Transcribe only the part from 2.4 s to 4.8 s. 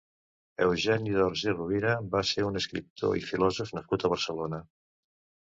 un escriptor i filòsof nascut a Barcelona.